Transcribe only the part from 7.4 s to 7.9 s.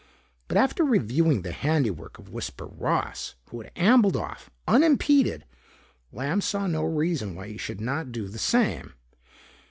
he should